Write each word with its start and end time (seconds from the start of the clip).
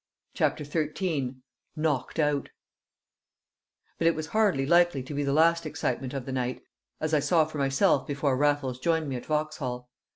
CHAPTER 0.33 0.63
XIII 0.63 1.35
Knocked 1.75 2.17
Out 2.17 2.49
But 3.99 4.07
it 4.07 4.15
was 4.15 4.25
hardly 4.33 4.65
likely 4.65 5.03
to 5.03 5.13
be 5.13 5.21
the 5.21 5.31
last 5.31 5.63
excitement 5.63 6.15
of 6.15 6.25
the 6.25 6.31
night, 6.31 6.63
as 6.99 7.13
I 7.13 7.19
saw 7.19 7.45
for 7.45 7.59
myself 7.59 8.07
before 8.07 8.35
Raffles 8.35 8.79
joined 8.79 9.07
me 9.09 9.15
at 9.15 9.27
Vauxhall. 9.27 9.89